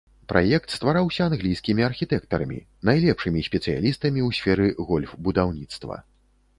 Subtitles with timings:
[0.31, 2.59] Праект ствараўся англійскімі архітэктарамі,
[2.91, 6.05] найлепшымі спецыялістамі ў сферы гольф-будаўніцтва.